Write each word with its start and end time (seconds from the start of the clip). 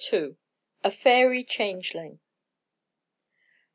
A 0.83 0.89
FAIRY 0.89 1.43
CHANGELING. 1.43 2.21